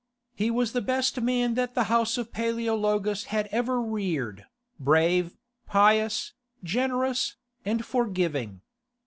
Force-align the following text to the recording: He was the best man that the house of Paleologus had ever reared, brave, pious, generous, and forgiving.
He 0.33 0.49
was 0.49 0.71
the 0.73 0.81
best 0.81 1.21
man 1.21 1.53
that 1.53 1.75
the 1.75 1.83
house 1.83 2.17
of 2.17 2.31
Paleologus 2.31 3.25
had 3.25 3.45
ever 3.51 3.79
reared, 3.79 4.47
brave, 4.79 5.37
pious, 5.67 6.33
generous, 6.63 7.35
and 7.65 7.85
forgiving. 7.85 8.61